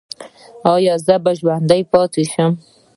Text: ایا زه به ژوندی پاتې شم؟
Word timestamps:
ایا 0.73 0.95
زه 1.05 1.15
به 1.23 1.31
ژوندی 1.39 1.81
پاتې 1.91 2.23
شم؟ 2.31 2.51